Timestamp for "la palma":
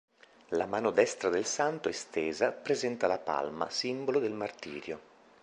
3.05-3.69